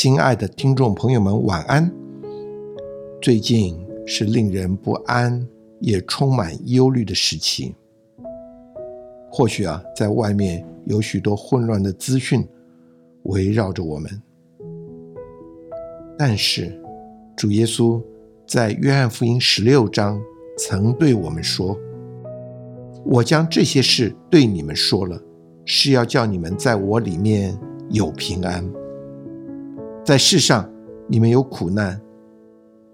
[0.00, 1.90] 亲爱的听众朋友们，晚安。
[3.20, 3.76] 最近
[4.06, 5.44] 是令人不安
[5.80, 7.74] 也充满忧虑的时期。
[9.28, 12.46] 或许啊，在外面有许多混乱的资讯
[13.24, 14.08] 围绕着我们，
[16.16, 16.80] 但是
[17.36, 18.00] 主耶稣
[18.46, 20.16] 在约翰福音十六章
[20.56, 21.76] 曾对我们说
[23.04, 25.20] ：“我将这些事对你们说了，
[25.64, 27.58] 是要叫你们在我里面
[27.90, 28.64] 有平安。”
[30.08, 30.66] 在世上，
[31.06, 32.00] 你们有苦难，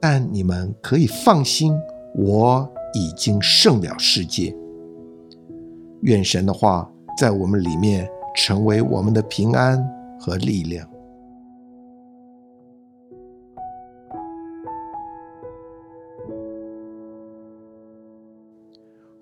[0.00, 1.72] 但你们可以放心，
[2.16, 4.52] 我已经胜了世界。
[6.00, 9.80] 愿神的话在我们里面成为我们的平安
[10.18, 10.84] 和力量。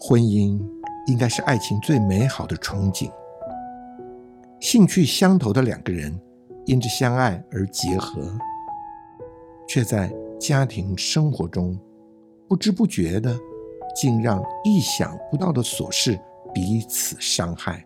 [0.00, 0.58] 婚姻
[1.08, 3.10] 应该是爱情最美好的憧憬，
[4.60, 6.18] 兴趣相投的两个人。
[6.66, 8.32] 因着相爱而结合，
[9.66, 11.78] 却在家庭生活中
[12.48, 13.36] 不知不觉的，
[13.96, 16.18] 竟让意想不到的琐事
[16.54, 17.84] 彼此伤害，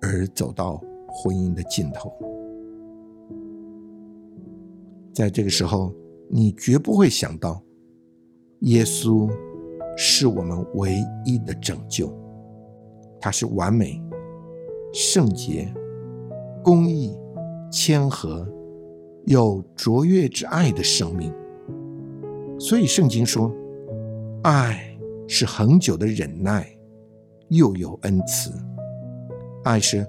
[0.00, 2.10] 而走到婚姻的尽头。
[5.12, 5.92] 在这个时候，
[6.30, 7.62] 你绝不会想到，
[8.60, 9.30] 耶稣
[9.96, 12.10] 是我们唯一的拯救，
[13.20, 14.00] 他是完美、
[14.94, 15.70] 圣洁、
[16.64, 17.14] 公义。
[17.70, 18.46] 谦和
[19.26, 21.32] 有卓越之爱的生命，
[22.58, 23.52] 所以圣经说，
[24.42, 24.96] 爱
[25.28, 26.66] 是恒久的忍耐，
[27.48, 28.50] 又有恩慈；
[29.62, 30.06] 爱是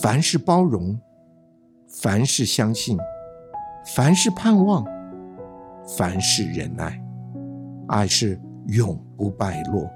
[0.00, 0.98] 凡事包容，
[1.88, 2.96] 凡事相信，
[3.94, 4.84] 凡事盼望，
[5.98, 6.92] 凡事忍耐；
[7.88, 9.90] 爱是永不败落。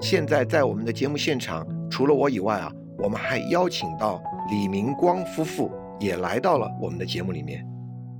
[0.00, 4.22] 现在在我们的节目现场，除了我以外啊，我们还邀请到。
[4.50, 7.64] 李明光夫妇也来到了我们的节目里面。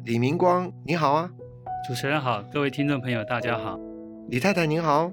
[0.05, 1.29] 李明光，你好啊！
[1.89, 3.77] 主持人好，各位听众朋友，大家好。
[4.29, 5.11] 李太太您好，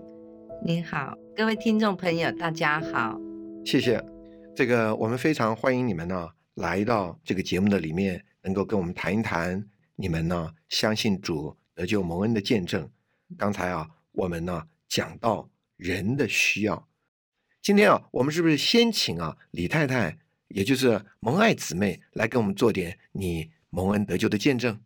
[0.64, 3.20] 您好，各位听众朋友，大家好。
[3.66, 4.00] 谢谢，
[4.56, 12.88] 这个我们非常欢迎你们呢，来到这个节目的里面，能够跟我们谈一谈你们呢相信主得救蒙恩的见证。
[13.36, 16.88] 刚才啊，我们呢讲到人的需要，
[17.64, 20.20] 今天啊，我们是不是先请啊李太太？
[20.50, 24.80] 也就是蒙爱姊妹来给我们做点你蒙恩得救的见证。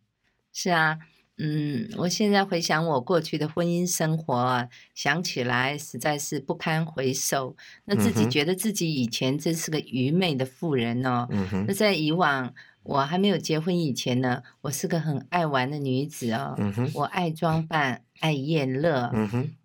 [0.53, 0.99] 是啊，
[1.37, 7.55] 嗯，我现在回想我过去的婚姻生活，想起来实在是不堪回首。
[7.85, 11.27] 那自己觉得自己以前真是个愚昧的妇人哦。
[11.67, 16.55] 那在以往我还没有结婚以前呢，我是个很爱玩的女子哦。
[16.93, 19.09] 我爱装扮，爱宴乐，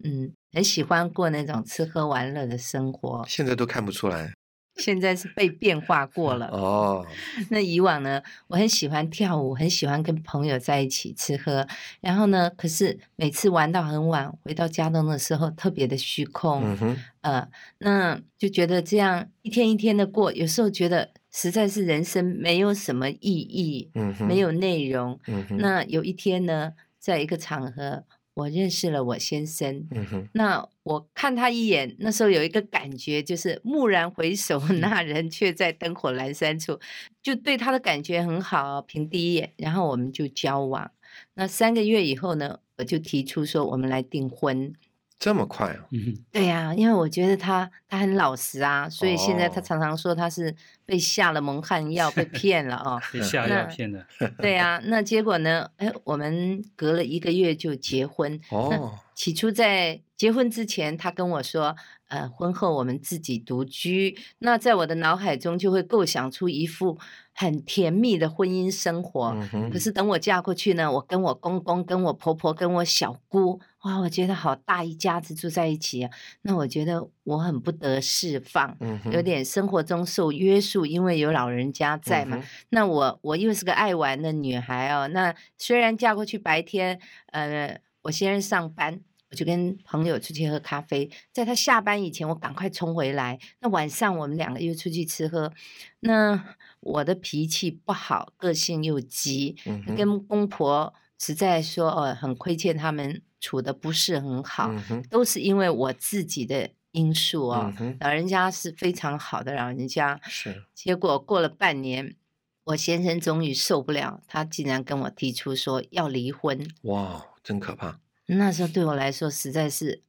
[0.04, 3.24] 嗯，很喜欢过那种吃喝玩乐的生活。
[3.26, 4.32] 现在都看不出来。
[4.76, 7.04] 现在是被变化过了 哦。
[7.50, 11.66] 那以往呢，我很喜欢跳舞，很喜欢跟朋友在一起吃喝。
[12.00, 16.62] 然后呢，可是每次玩到很晚，回到家中的时候特别的虚空。
[16.64, 16.96] 嗯哼。
[17.22, 17.48] 呃，
[17.78, 25.18] 那就觉得这样一天一天的过，有时候觉得实在是人生没有什么意义，嗯没有内容。
[25.26, 25.56] 嗯哼。
[25.58, 28.04] 那有一天呢，在一个场合。
[28.36, 29.88] 我认识了我先生，
[30.34, 36.78] 那我看他一眼，那时候有一个感觉，就是蓦然回首， 那人却在灯火阑珊处，
[37.22, 40.90] 就对他的感觉很好，凭第一眼，然后我们就交往。
[41.32, 44.74] 那三个月以后呢，我就提出说，我们来订婚。
[45.18, 45.86] 这么快啊？
[46.30, 50.54] 对呀，因为我觉得他他很老实啊，所以现在他常常说他是
[50.84, 54.06] 被下了蒙汗药，被骗了哦， 被下药骗的。
[54.38, 55.70] 对呀，那结果呢？
[55.78, 58.38] 哎，我们隔了一个月就结婚。
[58.50, 61.74] 哦，起初在结婚之前，他跟我说。
[62.08, 66.96] 呃，婚后我们自己独居，那在我的脑海中就会构想出一副
[67.34, 69.36] 很甜蜜的婚姻生活。
[69.72, 76.10] 可是等我嫁过去呢，我跟我公公、跟我婆婆、跟我小姑，哇，我觉得好大一家子住在一起啊。
[76.42, 78.76] 那我觉得我很不得释放，
[79.12, 82.42] 有点生活中受约束，因为有老人家在嘛。
[82.70, 85.06] 那我我又是个爱玩的女孩哦。
[85.08, 89.00] 那虽然嫁过去白天，呃，我先生上班。
[89.28, 93.36] 我就跟朋友出去喝咖啡，在他下班以前，我赶快冲回来。
[93.60, 95.52] 那晚上我们两个又出去吃喝。
[95.98, 99.56] 那我的脾气不好，个性又急，
[99.96, 104.74] 跟公婆实在说哦，很亏欠他们处的不是很好，
[105.10, 107.72] 都是因为我自己的因素哦。
[108.00, 110.64] 老人家是非常好的老人家，是。
[110.74, 112.16] 结果过了半年，
[112.64, 116.66] 我先生终于受不了，他竟然跟我提出说要离婚。
[116.82, 118.00] 哇，真可怕！
[118.26, 120.02] 那时候对我来说实在是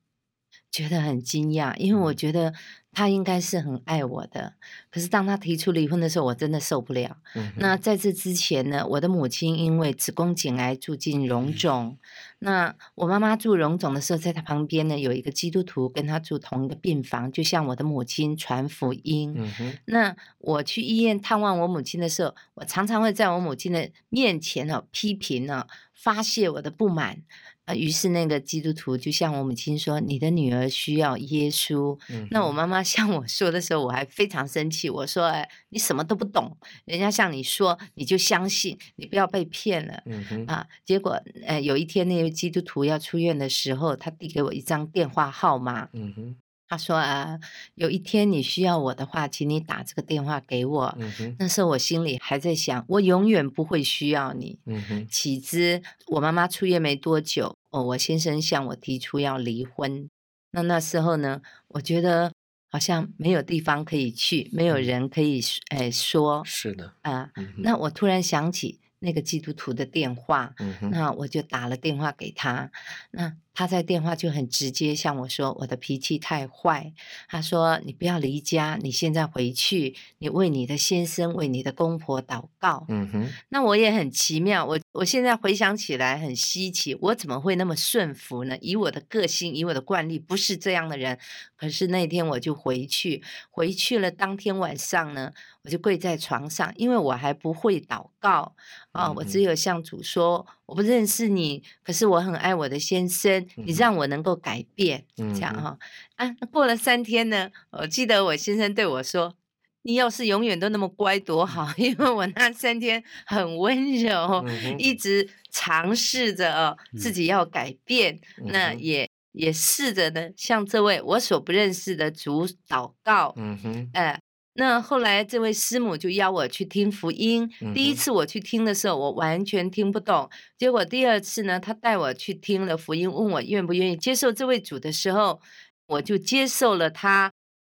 [0.71, 2.53] 觉得很惊讶，因为我觉得
[2.97, 4.55] 他应该是很爱我的，
[4.89, 7.15] 可是当他提出离婚的时候，我真的受不了。
[7.57, 11.95] 那在这之前呢，我的母亲因为子宫颈癌住进荣总，
[12.39, 19.37] 那我妈妈住荣总的时候，在她旁边呢有一个基督徒跟她住同一个病房，就像我的母亲传福音。
[19.85, 27.21] 那我去医院探望我母亲的时候，我常常会在我母亲的面前呢批评呢，发泄我的不满。
[27.67, 34.89] 啊，于是那个基督徒就向我母亲说：“你的女儿需要耶稣。”嗯那我妈妈向我说的时候，我还非常生气。
[34.89, 45.89] 我说：“哎，你什么都不懂，人家向你说你就相信，你不要被骗了。”嗯啊，结果呃，有一天那位基督徒要出院的时候，他递给我一张电话号码。
[45.91, 46.37] 嗯
[46.69, 47.39] 他说啊，
[47.75, 50.97] 有一天你需要我的话，请你打这个电话给我。
[50.99, 54.59] 嗯那时候我心里还在想，我永远不会需要你。
[54.65, 60.09] 嗯岂知我妈妈出院没多久，哦，我先生向我提出要离婚。
[60.51, 62.31] 那那时候呢，我觉得
[62.69, 65.41] 好像没有地方可以去，没有人可以
[65.71, 66.43] 诶说。
[66.45, 70.53] 是的啊，那我突然想起那个基督徒的电话，
[70.91, 72.71] 那我就打了电话给他。
[73.11, 73.35] 那。
[73.57, 76.93] 他在电话就很直接向我说：“我的脾气太坏。”
[77.27, 83.27] 他说：“你不要离家，你现在回去，你为你的先生、为你的公婆祷告。”嗯哼。
[83.49, 88.55] 那我也很奇妙，我我现在回想起来很稀奇，我怎么会那么顺服呢？
[88.61, 91.17] 以我的个性，以我的惯例，不是这样的人。
[91.55, 94.11] 可是那天我就回去，回去了。
[94.11, 95.33] 当天晚上呢，
[95.63, 98.53] 我就跪在床上，因为我还不会祷告
[98.91, 105.77] 啊，我只有向主说：“我不认识你，可是我很爱我的先生。”你让我能够改变，这样哈
[106.15, 106.29] 啊！
[106.51, 109.35] 过了三天呢，我记得我先生对我说
[109.83, 111.67] ：“你要是永远都那么乖多好。
[111.79, 114.45] ”因为我那三天很温柔，
[114.77, 123.33] 一直尝试着哦自己要改变，那也也试着呢向这位我所不认识的主祷告。
[123.37, 124.19] 嗯哼，哎。
[124.59, 127.47] 那后来，这位师母就邀我去听福音。
[127.75, 130.27] 第一次我去听的时候，我完全听不懂。
[130.57, 135.39] 结果第二次呢，他带我去听了福音，问我愿不愿意接受这位主的时候，
[135.85, 137.31] 我就接受了他。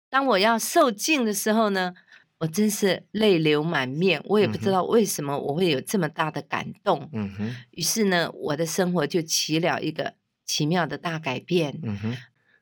[0.09, 1.93] 当我要受尽的时候呢，
[2.39, 4.19] 我真是泪流满面。
[4.25, 7.07] 我也不知道为什么我会有这么大的感动。
[7.13, 7.55] 嗯哼。
[7.69, 10.15] 于是呢，我的生活就起了一个
[10.47, 11.79] 奇妙的大改变。
[11.83, 12.17] 嗯哼。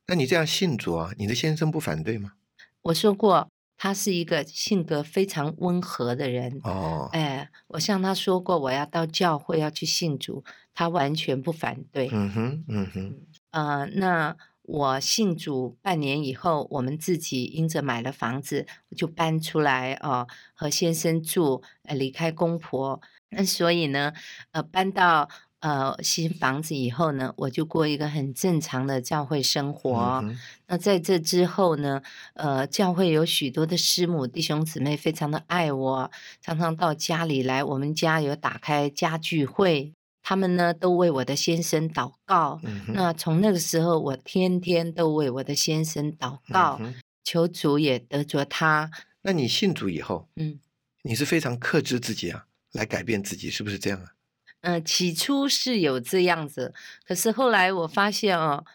[0.08, 1.14] 那你这样信主啊？
[1.18, 2.34] 你的先生不反对吗？
[2.82, 3.50] 我说过。
[3.82, 10.44] 他是一个性格非常温和的人哦，哎，我向他说过我要到教会要去信主，
[10.76, 12.10] 他完全不反对。
[12.12, 13.16] 嗯哼，嗯哼，
[13.52, 18.68] 呃，那我信主半年以后，我们自己因着买了房子，
[18.98, 24.12] 就搬出来哦，和先生住，呃，离开公婆，那所以呢，
[24.52, 25.30] 呃，搬到。
[25.62, 30.24] 呃，新房子以后呢，我就过一个很正常的教会生活。
[30.68, 32.02] 那在这之后呢，
[32.36, 36.12] 呃，教会有许多的师母弟兄姊妹非常的爱我，
[36.42, 37.62] 常常到家里来。
[37.62, 42.62] 我们家有打开家聚会，他们呢都为我的先生祷告。
[42.94, 46.80] 那从那个时候，我天天都为我的先生祷告，
[47.24, 48.90] 求主也得着他。
[49.24, 50.60] 那你信主以后，嗯，
[51.02, 54.14] 你是非常克制自己啊，来改变自己，是不是这样啊？
[54.62, 56.74] 嗯，起初是有这样子，
[57.08, 58.66] 可是后来我发现哦，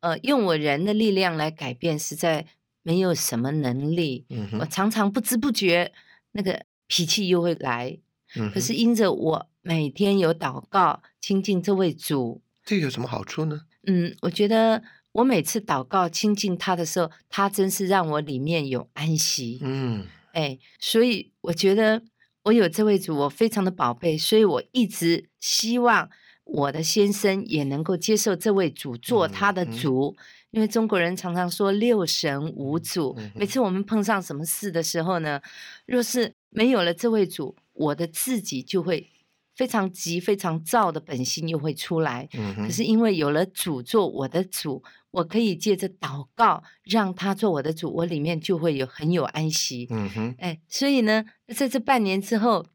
[0.00, 2.46] 呃，用我人的力量来改变，实在
[2.82, 4.24] 没有什么能力。
[4.30, 5.92] 嗯我常常不知不觉
[6.32, 7.98] 那个脾气又会来。
[8.36, 13.60] 嗯可是因着我每天有祷告亲近这位主，这有什么好处呢？
[13.86, 14.82] 嗯，我觉得
[15.12, 19.58] 我每次祷告亲近他的时候，他真是让我里面有安息。
[19.62, 22.02] 嗯，哎，所以我觉得。
[22.44, 26.10] 我有这位主，我非常的宝贝，所以我一直希望
[26.44, 30.14] 我的先生也能够接受这位主做他的主，
[30.50, 33.18] 因为中国人常常说六神无主。
[33.34, 35.40] 每次我们碰上什么事的时候呢，
[35.86, 39.10] 若是没有了这位主，我的自己就会。
[39.54, 44.82] 非常急、非常躁的本性又会出来，可是因为有了主做我的主，
[45.12, 49.86] 我可以借着祷告让他做我的主，我里面就会有很有安息。
[49.90, 52.66] 嗯哼，哎，所以呢，在这半年之后，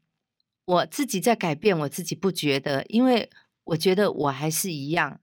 [0.64, 3.28] 我自己在改变，我自己不觉得，因为
[3.64, 5.20] 我觉得我还是一样。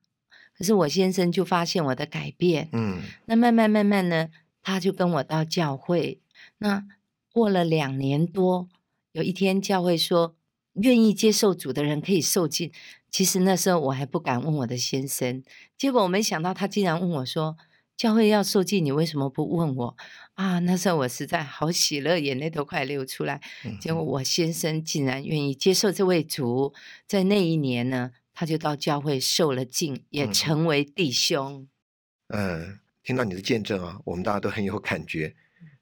[0.55, 4.29] 可是我先生就发现我的改变，嗯，那慢慢慢慢呢，
[4.61, 6.21] 他就跟我到教会。
[6.59, 6.85] 那
[7.33, 8.69] 过了两年多，
[9.11, 10.35] 有一天教会说。
[10.81, 12.71] 愿意接受主的人可以受尽。
[13.09, 15.43] 其实那时候我还不敢问我的先生，
[15.77, 17.57] 结果我没想到他竟然问我说
[17.95, 19.97] ：“教会要受尽，你为什么不问我？”
[20.35, 23.41] 啊，那时候我实在好喜乐，眼泪都快流出来。
[23.79, 26.73] 结果我先生竟然愿意接受这位主，
[27.07, 31.67] 在那一年呢，他就到教会受了尽，也成为弟兄。
[32.27, 35.33] 嗯，听到你的见证啊，我们大家都很有感觉，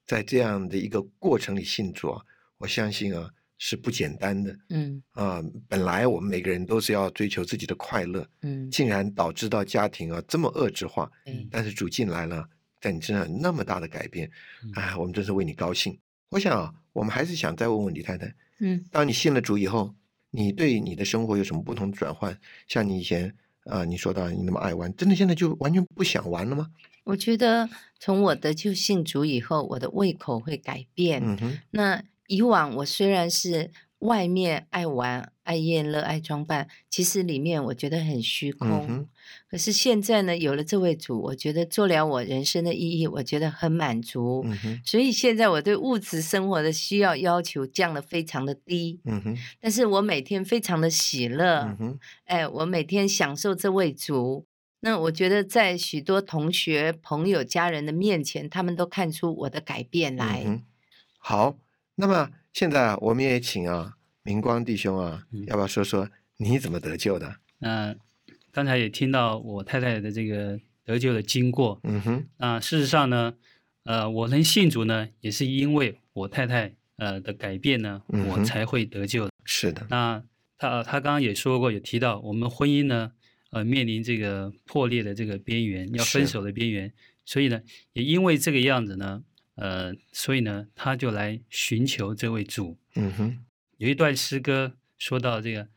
[0.06, 2.22] 在这样的一个过程里信主啊，
[2.60, 3.32] 我相信啊
[3.68, 4.56] 是不简单的。
[4.70, 11.12] 嗯啊，本来我们每个人都是要追求自己的快乐，嗯，竟然导致到家庭啊这么恶质化。
[11.26, 12.48] 嗯，但是主进来了，
[12.80, 14.30] 在你身上有那么大的改变，
[14.64, 15.98] 嗯哎，我们真是为你高兴。
[16.30, 19.96] 我想啊，我们还是想再问问李太太，嗯当你信了主以后，
[20.30, 22.38] 你对你的生活有什么不同的转换？
[22.68, 23.34] 像你以前
[23.66, 26.70] 啊、你说到你那么爱玩，真的现在就完全不想玩了吗？
[27.04, 27.68] 我觉得
[28.00, 31.20] 从我的就信主以后，我的胃口会改变。
[31.24, 38.86] 嗯哼，那以往我虽然是外面爱玩、爱宴乐、爱装扮，其实里面我觉得很虚空。
[38.88, 39.08] 嗯，
[39.50, 44.44] 可是现在呢，有了这位主，我觉得做了我人生的意义，我觉得很满足。
[44.46, 49.00] 嗯，所以现在我对物质生活的需要要求降得非常的低，
[49.60, 54.46] 但是我每天非常的喜乐，嗯哼，哎，我每天享受这位主。
[54.82, 60.44] 那我觉得在许多同学、朋友、家人的面前，他们都看出我的改变来。
[60.46, 60.62] 嗯，
[61.18, 61.56] 好，
[61.96, 67.38] 那么现在啊，我们也请啊明光弟兄啊，嗯要不要说说你怎么得救的？
[67.60, 67.96] 那
[68.52, 71.80] 刚才也听到我太太的这个得救的经过。
[71.84, 73.34] 嗯哼，那事实上呢，
[73.84, 79.32] 呃，我能信主呢，也是因为我太太呃的改变呢，我才会得救的。
[79.44, 80.24] 是的，那
[80.58, 83.12] 他他刚刚也说过，有提到我们婚姻呢，
[83.52, 86.94] 呃，面临这个破裂的这个边缘，要分手的边缘，
[87.26, 87.62] 所以呢，
[87.94, 89.24] 也因为这个样子呢，
[89.56, 92.78] 呃，所以呢，他就来寻求这位主。
[92.96, 93.46] 嗯哼，
[93.78, 95.68] 有一段诗歌说到这个，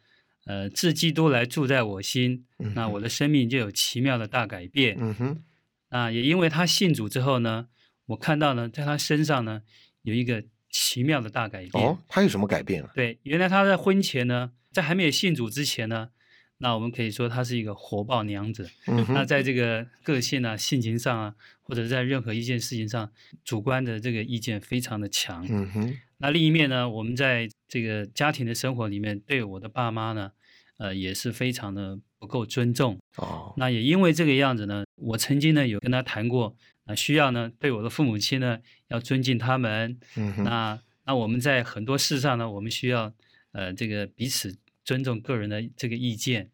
[0.44, 4.97] 呃，自基督来住在我心，嗯那我的生命就有奇妙的大改变。
[4.99, 5.42] 嗯哼，
[5.90, 7.68] 那也因为他信主之后呢，
[8.06, 9.62] 我看到呢，在他身上呢
[10.02, 11.85] 有一个奇妙的大改变。
[11.85, 12.90] 哦，他有什么改变啊？
[12.94, 16.11] 对，原来他在婚前呢，在还没有信主之前呢，
[16.59, 18.69] 那我们可以说她是一个火爆娘子。
[18.87, 23.11] 嗯那，在这个个性啊、性情上啊，或者在任何一件事情上，
[23.45, 25.47] 主观的这个意见非常的强。
[25.49, 30.33] 嗯哼，那另一面呢，我们在这个家庭的生活里面，对我的爸妈呢，
[30.79, 32.99] 呃，也是非常的不够尊重。
[33.17, 39.97] 哦，那也因为这个样子呢，我曾经呢有跟他谈过，啊、需要呢对我的父母亲呢要尊敬他们。
[40.17, 43.12] 嗯哼，那那我们在很多事上呢，我们需要
[43.53, 44.57] 呃这个彼此
[44.88, 46.50] 尊重个人的这个意见。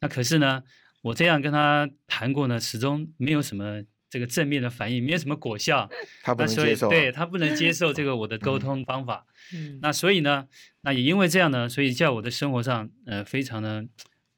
[0.00, 0.64] 那可是呢，
[1.02, 5.88] 我这样跟他谈过呢，始终没有什么这个正面的反应，没有什么果效。
[6.24, 9.24] 他不能接受啊，对他不能接受这个 我的沟通方法。
[9.54, 10.48] 嗯，那所以呢，
[10.80, 13.86] 那也因为这样呢，所以在我的生活上，呃，非常的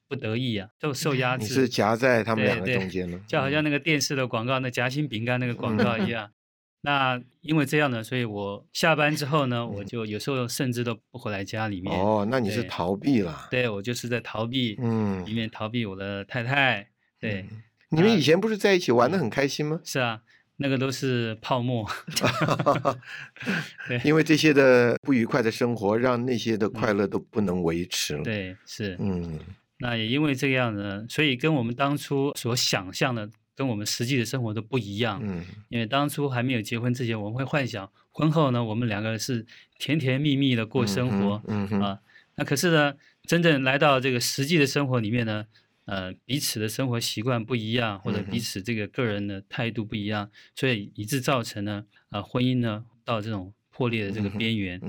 [0.07, 1.45] 不得意啊，就受压制。
[1.45, 6.31] 你是夹在他们两个中间了，就好像嗯那个电视的广告，那夹心饼干那个广告一样。
[6.81, 11.93] 那因为这样呢，所以我下班之后呢，我就有时候甚至都不回来家里面。
[11.99, 16.89] 哦，那你是逃避了，对我就是在逃避，嗯里，面逃避我的太太。
[17.19, 19.81] 对，嗯你们以前不是在一起玩的很开心吗？
[19.83, 20.21] 是啊，
[20.59, 21.89] 那个都是泡沫。
[23.89, 28.97] 对因为这些的不愉快的生活，让那些的快乐都不能维持了。，对，是。
[29.01, 29.39] 嗯
[29.81, 35.21] 那也因为这个样子呢，所以跟我们当初所想象的，跟我们实际的生活都不一样。
[35.21, 39.45] 嗯因为当初还没有结婚之前，我们会幻想婚后呢，我们两个人是
[39.81, 41.99] 甜甜蜜蜜的过生活、嗯嗯，啊。
[42.37, 45.45] 那可是呢，真正来到这个实际的生活里面呢，
[45.87, 54.81] 呃，彼此的生活习惯不一样，或者彼此这个个人的态度不一样，所以以致造成呢，呃，婚姻呢到这种破裂的这个边缘。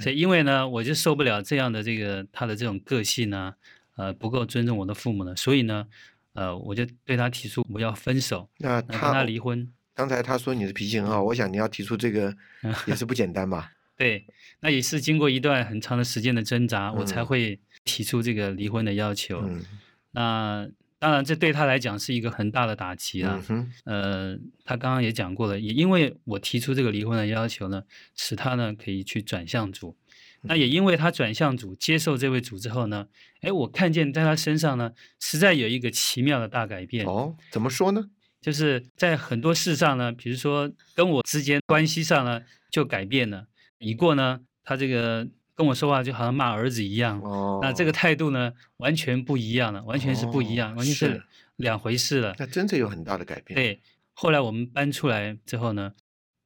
[0.00, 3.54] 所以因为呢，我就受不了这样的这个他的这种个性呢，
[3.96, 5.86] 呃，不够尊重我的父母呢，所以呢，
[6.34, 9.68] 呃，我就对他提出我要分手，那他他离婚。
[9.94, 12.36] 刚才他说你的脾气很好，我想你要提出这个
[12.86, 13.72] 也是不简单吧？
[13.96, 14.26] 对，
[14.60, 19.40] 那也是经过一段很长的时间的挣扎，我才嗯会提出这个离婚的要求。
[19.42, 19.64] 嗯
[20.10, 23.42] 那当然，这对他来讲是一个很大的打击啊
[23.84, 24.40] 嗯。
[24.64, 27.82] 他刚刚也讲过了，也因为我提出这个离婚的要求呢，
[28.16, 29.96] 使他呢可以去转向主。
[30.44, 33.06] 那也因为他转向主，接受这位主之后呢，
[33.40, 37.06] 哎，我看见在他身上呢，实在有一个奇妙的大改变。
[37.06, 38.10] 哦，怎么说呢？
[38.40, 43.46] 就是在很多事上呢，比如说跟我之间关系上呢，就改变了。
[43.78, 51.22] 已过呢，他这个跟我说话就好像骂儿子一样，哦，那这个态度呢，完全不一样了，完全是不一样，哦完全是是
[51.56, 52.34] 两回事了。
[52.38, 53.80] 那真的有很大的改变。，对，
[54.12, 55.92] 后来我们搬出来之后呢，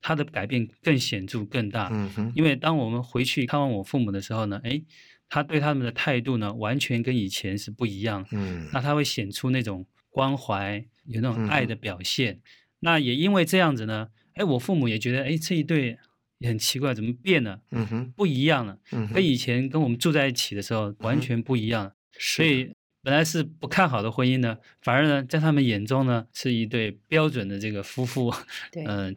[0.00, 1.88] 他的改变更显著、更大。
[1.92, 4.80] 嗯哼，因为当我们回去看望我父母的时候呢，哎，
[5.28, 8.26] 他对他们的态度呢，完全跟以前是不一样。
[8.32, 12.40] 嗯那他会显出那种关怀，有那种爱的嗯表现。
[12.80, 15.98] 那也因为这样子呢，哎，我父母也觉得，哎，这一对
[16.38, 22.72] 也很奇怪，怎么变了，嗯哼，不一样了，嗯哼，跟以前跟我们住在一起的时候完全不一样所以
[23.08, 28.30] 本来是不看好的婚姻呢，反而呢，在他们眼中呢，是一对标准的这个夫妇。
[28.70, 29.16] 对，嗯，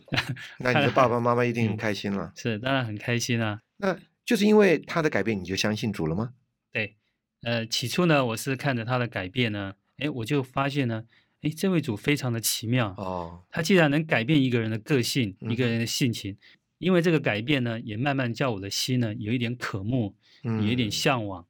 [0.60, 2.32] 那你的爸爸妈妈一定很开心了。
[2.38, 3.60] 是，当然很开心啊。
[3.80, 6.32] 那就是因为他的改变，你就相信主了吗？
[6.72, 6.96] 对，
[7.42, 11.04] 呃，起初呢，我是看着他的改变呢，哎，我就发现呢，
[11.42, 13.44] 哎，这位主非常的奇妙哦。
[13.52, 16.38] 他既然能改变一个人的个性，一个人的性情，
[16.78, 21.46] 因为这个改变呢，也慢慢叫我的心呢有一点渴慕，有一点向往。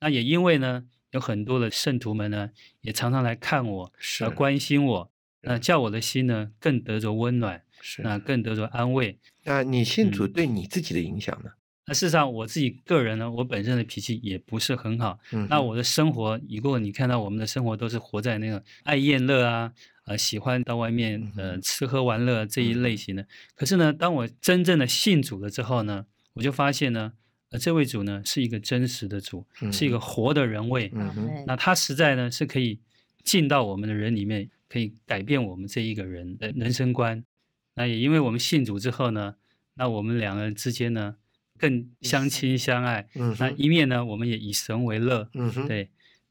[0.00, 0.86] 那也因为呢。
[1.14, 5.10] 有很多的圣徒们呢，也常常来看我，来关心我，
[5.42, 9.16] 那叫我的心呢更得着温暖，是那更得着安慰。
[9.44, 11.50] 那你信主对你自己的影响呢？
[11.86, 15.20] 那事实上我自己个人呢，我本身的脾气也不是很好。
[15.30, 19.72] 嗯，那我的生活，如果你看到我们的生活都是活在那个爱宴乐啊，
[20.06, 23.24] 呃，喜欢到外面呃吃喝玩乐这一类型的。
[23.54, 27.12] 可是呢，当我真正的信主了之后呢，我就发现呢。
[27.58, 30.92] 这位主呢，是一个真实的主，是一个活的人位。
[31.46, 32.78] 那他实在呢，是可以
[33.22, 37.24] 进到我们的人里面，可以改变我们这一个人的人生观。
[37.74, 39.34] 那也因为我们信主之后呢，
[39.74, 41.16] 那我们两个人之间呢，
[41.58, 43.08] 更相亲相爱。
[43.38, 45.28] 那一面呢，我们也以神为乐。
[45.66, 45.90] 对，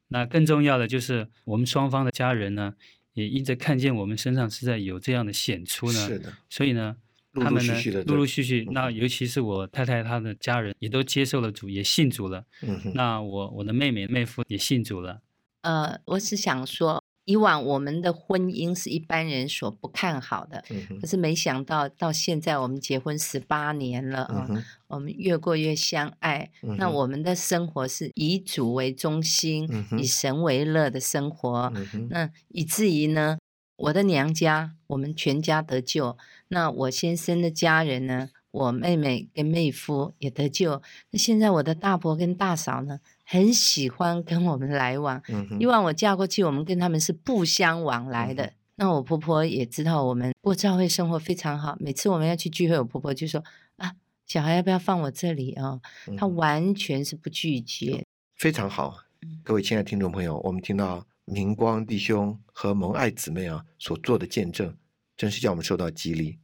[0.09, 2.73] 那更重要的就是我们双方的家人呢，
[3.13, 6.97] 也因着看见我们身上是在有这样的显出呢，是的所以呢。
[7.33, 7.73] 他们呢，
[8.05, 12.45] 陆陆续续，那尤其是我太太她的家人也都接受了主，也信主了。
[12.61, 15.21] 嗯那我我的妹妹妹夫也信主了。
[15.61, 20.63] 呃，我是想说，以往我们的婚姻是一般人所不看好的，
[21.01, 24.47] 可是没想到到现在我们结婚十八年了啊，
[24.87, 26.51] 我们越过越相爱。
[26.77, 31.73] 那我们的生活是以主为中心，以神为乐的生活。
[32.09, 33.37] 那以至于呢？
[33.75, 36.15] 我的娘家，我们全家得救。
[36.53, 38.29] 那我先生的家人呢？
[38.51, 40.79] 我妹妹跟妹夫也得救。
[41.09, 45.19] 那现在我的大伯跟大嫂呢，很喜欢跟我们来往。
[45.59, 48.53] 以往我嫁过去，我们跟他们是不相往来的。
[48.75, 51.75] 那我婆婆也知道我们过教会生活非常好。
[51.79, 53.43] 每次我们要去聚会，我婆婆就说
[53.77, 53.93] ：“啊，
[54.27, 55.81] 小孩要不要放我这里啊？”
[56.15, 58.05] 她完全是不拒绝。
[58.35, 58.97] 非常好，
[59.43, 61.05] 各位亲爱的听众朋友，我们听到。
[61.25, 64.75] 明光弟兄和蒙爱姊妹啊所做的见证，
[65.15, 66.37] 真是叫我们受到激励。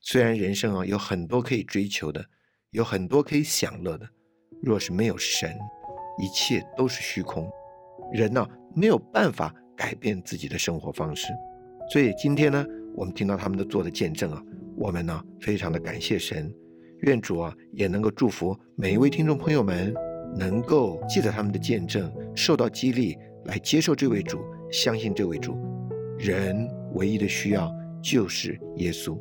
[0.00, 2.24] 虽然人生啊有很多可以追求的，
[2.70, 4.08] 有很多可以享乐的，
[4.62, 5.56] 若是没有神，
[6.18, 7.50] 一切都是虚空。
[8.12, 11.32] 人呢没有办法改变自己的生活方式。
[11.90, 14.42] 所以今天呢，我们听到他们的做的见证啊，
[14.76, 16.52] 我们呢非常的感谢神。
[17.00, 19.94] 愿主啊也能够祝福每一位听众朋友们，
[20.36, 23.16] 能够记得他们的见证，受到激励。
[23.44, 25.56] 来接受这位主，相信这位主，
[26.18, 29.18] 人唯一的需要就是耶稣。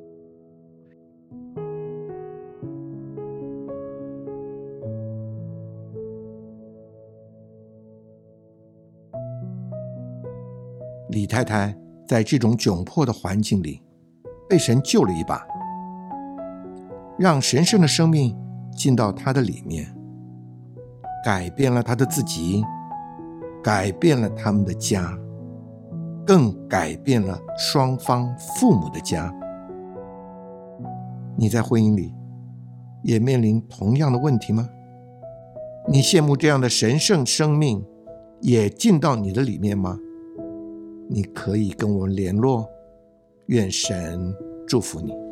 [11.17, 11.75] 李太太
[12.07, 13.81] 在这种窘迫的环境里，
[14.47, 15.43] 被神救了一把，
[17.17, 18.37] 让神圣的生命
[18.75, 19.91] 进到她的里面，
[21.25, 22.63] 改变了她的自己。
[23.63, 25.11] 改变了他们的家，
[26.25, 29.33] 更改变了双方父母的家。
[31.35, 32.13] 你在婚姻里
[33.03, 34.69] 也面临同样的问题吗？
[35.89, 37.83] 你羡慕这样的神圣生命
[38.39, 39.99] 也进到你的里面吗？
[41.09, 42.67] 你可以跟我联络，
[43.47, 44.35] 愿神
[44.67, 45.26] 祝福你。